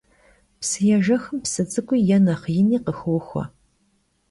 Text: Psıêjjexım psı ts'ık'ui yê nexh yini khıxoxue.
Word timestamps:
Psıêjjexım 0.61 1.37
psı 1.43 1.63
ts'ık'ui 1.69 1.99
yê 2.07 2.17
nexh 2.25 2.45
yini 2.55 2.79
khıxoxue. 2.85 3.43